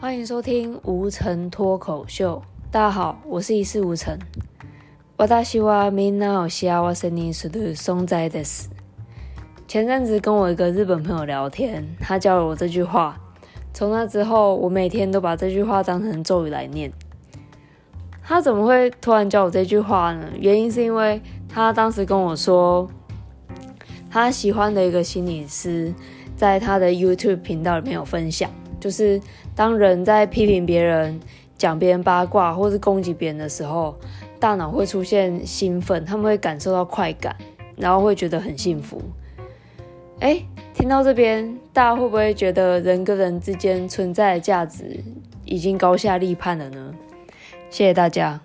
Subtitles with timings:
[0.00, 2.42] 欢迎收听无尘脱口秀。
[2.70, 4.18] 大家好，我是一事无成。
[5.16, 8.66] 我大希望みんなを幸せにする存在です。
[9.66, 13.18] 前阵子跟我一个日本朋友聊天，他教了我这句话。
[13.72, 16.92] 从那之后，我每天都把这句话当成咒语来念。
[18.22, 20.28] 他怎么会突然教我这句话呢？
[20.38, 22.88] 原因是因为他当时跟我说，
[24.10, 25.92] 他喜欢的一个心理师
[26.36, 29.21] 在他的 YouTube 频道里面有分享， 就是
[29.55, 31.19] 当人在批评别人、
[31.57, 33.95] 讲别人八卦或是攻击别人的时候，
[34.39, 37.35] 大脑会出现兴奋，他们会感受到快感，
[37.75, 39.01] 然后会觉得很幸福。
[40.19, 40.43] 哎，
[40.73, 45.03] 听到这边，大家会不会觉得人跟人之间存在的价值
[45.45, 46.93] 已经高下立判了呢？
[47.69, 48.41] 谢谢大家。